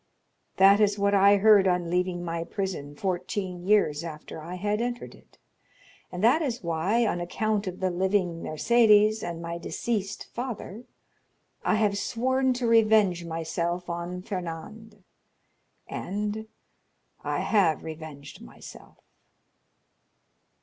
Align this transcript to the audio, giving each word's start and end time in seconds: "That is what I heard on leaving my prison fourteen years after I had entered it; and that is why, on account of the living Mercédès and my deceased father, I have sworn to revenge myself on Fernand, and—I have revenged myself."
"That 0.57 0.79
is 0.79 0.97
what 0.97 1.13
I 1.13 1.37
heard 1.37 1.67
on 1.67 1.91
leaving 1.91 2.23
my 2.25 2.43
prison 2.43 2.95
fourteen 2.95 3.67
years 3.67 4.03
after 4.03 4.41
I 4.41 4.55
had 4.55 4.81
entered 4.81 5.13
it; 5.13 5.37
and 6.11 6.23
that 6.23 6.41
is 6.41 6.63
why, 6.63 7.05
on 7.05 7.21
account 7.21 7.67
of 7.67 7.81
the 7.81 7.91
living 7.91 8.41
Mercédès 8.41 9.21
and 9.21 9.43
my 9.43 9.59
deceased 9.59 10.25
father, 10.33 10.85
I 11.63 11.75
have 11.75 11.99
sworn 11.99 12.51
to 12.53 12.65
revenge 12.65 13.25
myself 13.25 13.91
on 13.91 14.23
Fernand, 14.23 15.03
and—I 15.87 17.39
have 17.41 17.83
revenged 17.83 18.41
myself." 18.41 18.97